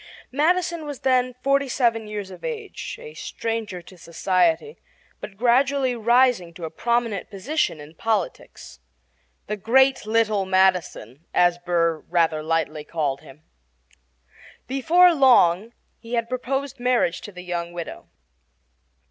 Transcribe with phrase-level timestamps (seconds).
[0.31, 4.79] Madison was then forty seven years of age, a stranger to society,
[5.19, 8.79] but gradually rising to a prominent position in politics
[9.45, 13.43] "the great little Madison," as Burr rather lightly called him.
[14.65, 18.07] Before very long he had proposed marriage to the young widow.